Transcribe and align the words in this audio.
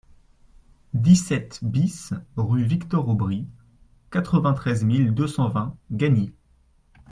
dix-sept 0.95 1.59
BIS 1.61 2.15
rue 2.35 2.63
Victor 2.63 3.07
Aubry, 3.07 3.45
quatre-vingt-treize 4.09 4.83
mille 4.83 5.13
deux 5.13 5.27
cent 5.27 5.47
vingt 5.47 5.77
Gagny 5.91 6.33